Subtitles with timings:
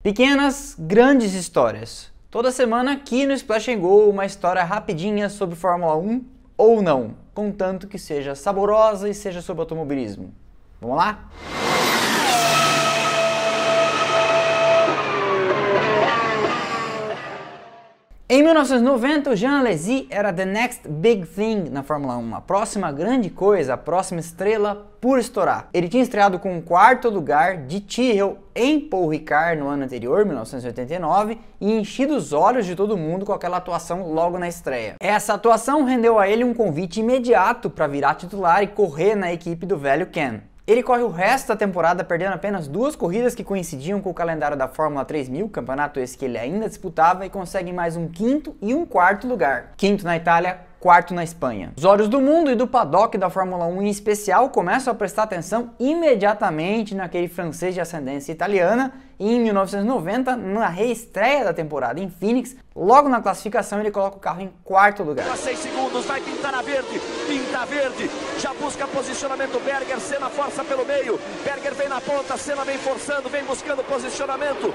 [0.00, 2.12] Pequenas, grandes histórias.
[2.30, 6.24] Toda semana aqui no Splash Go uma história rapidinha sobre Fórmula 1
[6.56, 10.32] ou não, contanto que seja saborosa e seja sobre automobilismo.
[10.80, 11.28] Vamos lá?
[18.30, 22.92] Em 1990, o Jean Alesi era the next big thing na Fórmula 1, a próxima
[22.92, 25.70] grande coisa, a próxima estrela por estourar.
[25.72, 30.26] Ele tinha estreado com um quarto lugar de Tyrrell em Paul Ricard no ano anterior,
[30.26, 34.96] 1989, e enchido os olhos de todo mundo com aquela atuação logo na estreia.
[35.00, 39.64] Essa atuação rendeu a ele um convite imediato para virar titular e correr na equipe
[39.64, 40.42] do velho Ken.
[40.68, 44.54] Ele corre o resto da temporada perdendo apenas duas corridas que coincidiam com o calendário
[44.54, 48.74] da Fórmula 3000, campeonato esse que ele ainda disputava, e consegue mais um quinto e
[48.74, 49.72] um quarto lugar.
[49.78, 51.72] Quinto na Itália, quarto na Espanha.
[51.76, 55.24] Os olhos do mundo e do paddock da Fórmula 1 em especial começam a prestar
[55.24, 62.08] atenção imediatamente naquele francês de ascendência italiana e em 1990, na reestreia da temporada em
[62.08, 65.28] Phoenix, logo na classificação ele coloca o carro em quarto lugar.
[65.28, 70.62] A 6 segundos, vai pintar a verde, pinta verde, já busca posicionamento Berger, Senna força
[70.62, 74.72] pelo meio, Berger vem na ponta, Senna vem forçando, vem buscando posicionamento,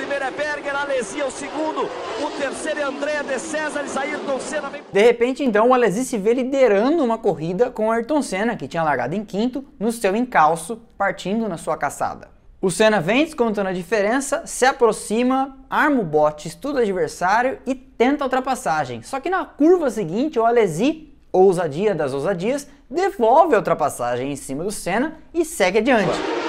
[0.00, 1.82] primeiro é Berger, Alesi é o segundo.
[1.82, 4.70] O terceiro é Andréa de César, Ayrton Senna.
[4.90, 8.82] De repente, então, o Alesi se vê liderando uma corrida com Ayrton Senna, que tinha
[8.82, 12.28] largado em quinto, no seu encalço, partindo na sua caçada.
[12.62, 17.74] O Senna vem descontando a diferença, se aproxima, arma o bote, estuda o adversário e
[17.74, 19.02] tenta a ultrapassagem.
[19.02, 24.64] Só que na curva seguinte, o Alesi, ousadia das ousadias, devolve a ultrapassagem em cima
[24.64, 26.39] do Senna e segue adiante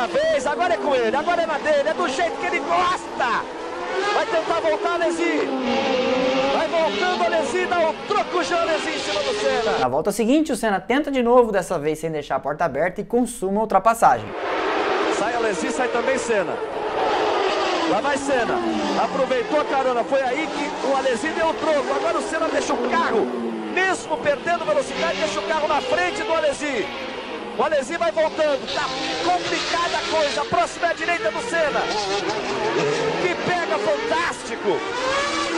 [0.00, 2.60] outra vez, agora é com ele, agora é na dele, é do jeito que ele
[2.60, 3.44] gosta.
[4.14, 5.48] Vai tentar voltar Alesi.
[6.56, 9.78] Vai voltando Alesi, dá o um troco já Alesi em cima do Senna.
[9.78, 13.00] Na volta seguinte, o Senna tenta de novo, dessa vez sem deixar a porta aberta
[13.00, 14.28] e consuma a ultrapassagem.
[15.18, 16.54] Sai Alesi, sai também Senna.
[17.90, 18.58] Lá vai Senna.
[19.02, 20.04] Aproveitou a carona.
[20.04, 21.94] Foi aí que o Alesi deu o troco.
[21.94, 23.26] Agora o Senna deixa o carro,
[23.74, 26.86] mesmo perdendo velocidade, deixa o carro na frente do Alesi.
[27.60, 28.66] O Alesi vai voltando.
[28.72, 28.86] Tá
[29.22, 30.40] complicada a coisa.
[30.40, 31.82] A próxima é a direita do Senna.
[33.20, 35.49] Que pega fantástico.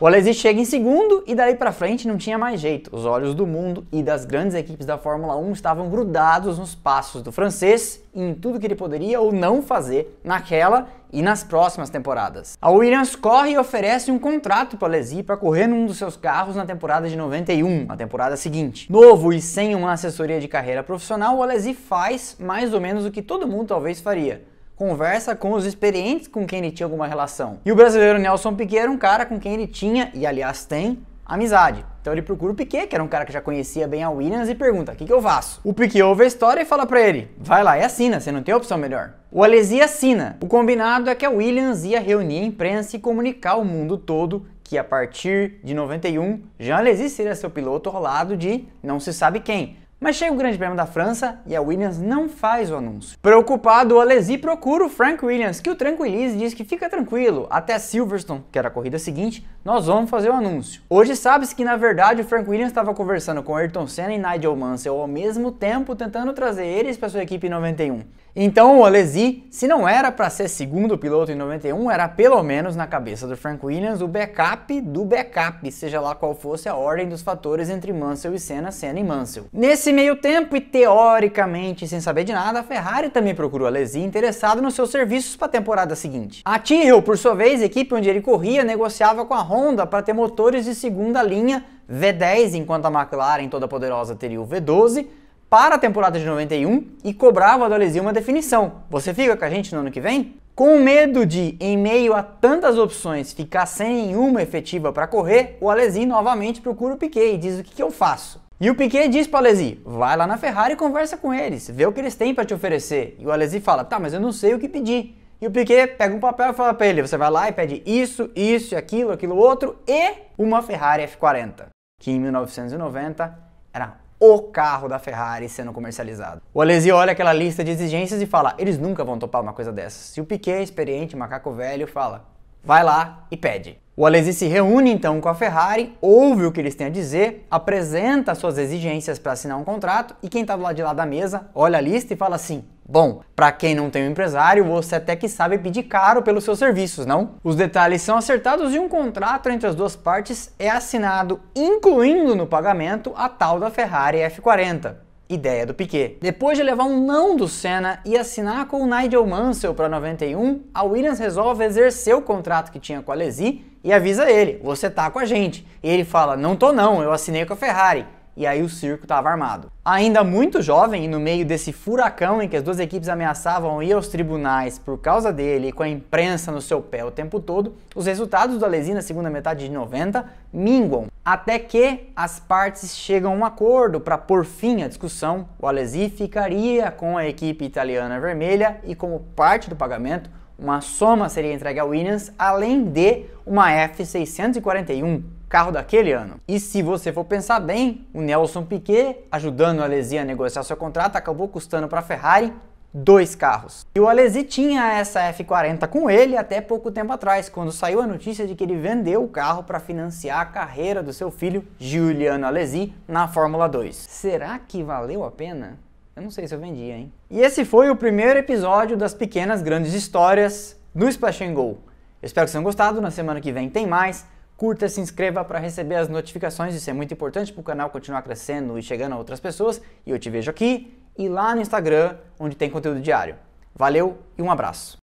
[0.00, 2.88] O Alesi chega em segundo e daí para frente não tinha mais jeito.
[2.94, 7.20] Os olhos do mundo e das grandes equipes da Fórmula 1 estavam grudados nos passos
[7.20, 11.90] do francês e em tudo que ele poderia ou não fazer naquela e nas próximas
[11.90, 12.56] temporadas.
[12.62, 16.54] A Williams corre e oferece um contrato para Alesi para correr num dos seus carros
[16.54, 18.92] na temporada de 91, a temporada seguinte.
[18.92, 23.10] Novo e sem uma assessoria de carreira profissional, o Alesi faz mais ou menos o
[23.10, 24.44] que todo mundo talvez faria
[24.78, 27.58] conversa com os experientes com quem ele tinha alguma relação.
[27.64, 31.00] E o brasileiro Nelson Piquet era um cara com quem ele tinha, e aliás tem,
[31.26, 31.84] amizade.
[32.00, 34.48] Então ele procura o Piquet, que era um cara que já conhecia bem a Williams,
[34.48, 35.60] e pergunta: o que, que eu faço?
[35.64, 38.42] O Piquet ouve a história e fala para ele: vai lá e assina, você não
[38.42, 39.14] tem opção melhor.
[39.32, 40.38] O Alesi assina.
[40.40, 44.46] O combinado é que a Williams ia reunir a imprensa e comunicar ao mundo todo
[44.62, 49.14] que a partir de 91, Jean Alesi seria seu piloto ao lado de não se
[49.14, 49.76] sabe quem.
[50.00, 53.18] Mas chega o Grande Prêmio da França e a Williams não faz o anúncio.
[53.20, 57.48] Preocupado, o Alesi procura o Frank Williams, que o tranquiliza e diz que fica tranquilo,
[57.50, 60.82] até Silverstone, que era a corrida seguinte, nós vamos fazer o anúncio.
[60.88, 64.54] Hoje sabe-se que na verdade o Frank Williams estava conversando com Ayrton Senna e Nigel
[64.54, 68.02] Mansell ao mesmo tempo, tentando trazer eles para sua equipe em 91.
[68.40, 72.76] Então o Alesi, se não era para ser segundo piloto em 91, era pelo menos
[72.76, 77.08] na cabeça do Frank Williams o backup do backup, seja lá qual fosse a ordem
[77.08, 79.46] dos fatores entre Mansell e Senna, Senna e Mansell.
[79.52, 84.00] Nesse meio tempo e teoricamente sem saber de nada, a Ferrari também procurou o Alesi
[84.00, 86.42] interessado nos seus serviços para a temporada seguinte.
[86.44, 90.12] A Tyrrell, por sua vez, equipe onde ele corria, negociava com a Honda para ter
[90.12, 95.06] motores de segunda linha V10, enquanto a McLaren toda poderosa teria o V12
[95.50, 98.82] para a temporada de 91 e cobrava do Alesi uma definição.
[98.90, 100.34] Você fica com a gente no ano que vem?
[100.54, 105.70] Com medo de, em meio a tantas opções, ficar sem nenhuma efetiva para correr, o
[105.70, 108.47] Alesi novamente procura o Piquet e diz o que, que eu faço.
[108.60, 111.70] E o Piquet diz para o Alesi, vai lá na Ferrari e conversa com eles,
[111.70, 113.14] vê o que eles têm para te oferecer.
[113.16, 115.16] E o Alesi fala, tá, mas eu não sei o que pedir.
[115.40, 117.80] E o Piquet pega um papel e fala para ele, você vai lá e pede
[117.86, 121.66] isso, isso, aquilo, aquilo outro e uma Ferrari F40,
[122.00, 123.38] que em 1990
[123.72, 126.42] era o carro da Ferrari sendo comercializado.
[126.52, 129.72] O Alesi olha aquela lista de exigências e fala: eles nunca vão topar uma coisa
[129.72, 130.00] dessas.
[130.00, 132.24] Se o Piquet, experiente, macaco velho, fala:
[132.64, 133.78] vai lá e pede.
[134.00, 137.44] O Alesi se reúne então com a Ferrari, ouve o que eles têm a dizer,
[137.50, 141.04] apresenta suas exigências para assinar um contrato e quem está do lado de lá da
[141.04, 144.94] mesa olha a lista e fala assim: Bom, para quem não tem um empresário, você
[144.94, 147.30] até que sabe pedir caro pelos seus serviços, não?
[147.42, 152.46] Os detalhes são acertados e um contrato entre as duas partes é assinado, incluindo no
[152.46, 155.07] pagamento a tal da Ferrari F40.
[155.28, 156.16] Ideia do Piquet.
[156.20, 160.62] Depois de levar um não do Senna e assinar com o Nigel Mansell para 91,
[160.72, 164.88] a Williams resolve exercer o contrato que tinha com a Alesi e avisa ele: "Você
[164.88, 165.66] tá com a gente".
[165.82, 168.06] E ele fala: "Não tô não, eu assinei com a Ferrari"
[168.38, 169.68] e aí o circo estava armado.
[169.84, 173.92] Ainda muito jovem e no meio desse furacão em que as duas equipes ameaçavam ir
[173.92, 177.74] aos tribunais por causa dele e com a imprensa no seu pé o tempo todo,
[177.96, 183.32] os resultados do Alesi na segunda metade de 90 minguam, até que as partes chegam
[183.32, 185.48] a um acordo para pôr fim à discussão.
[185.58, 191.28] O Alesi ficaria com a equipe italiana vermelha e como parte do pagamento, uma soma
[191.28, 196.40] seria entregue à Williams, além de uma F641 carro daquele ano.
[196.46, 200.76] E se você for pensar bem, o Nelson Piquet, ajudando o Alesi a negociar seu
[200.76, 202.52] contrato, acabou custando para a Ferrari
[202.92, 203.86] dois carros.
[203.94, 208.06] E o Alesi tinha essa F40 com ele até pouco tempo atrás, quando saiu a
[208.06, 212.46] notícia de que ele vendeu o carro para financiar a carreira do seu filho Giuliano
[212.46, 213.94] Alesi na Fórmula 2.
[213.96, 215.78] Será que valeu a pena?
[216.18, 217.12] Eu não sei se eu vendia, hein?
[217.30, 221.78] E esse foi o primeiro episódio das pequenas grandes histórias no Splash and Go.
[222.20, 223.00] Eu espero que vocês tenham gostado.
[223.00, 224.26] Na semana que vem tem mais
[224.56, 228.22] curta, se inscreva para receber as notificações, isso é muito importante para o canal continuar
[228.22, 229.80] crescendo e chegando a outras pessoas.
[230.04, 233.36] E eu te vejo aqui e lá no Instagram, onde tem conteúdo diário.
[233.72, 234.98] Valeu e um abraço.